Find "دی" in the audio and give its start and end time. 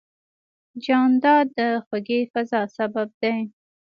3.21-3.37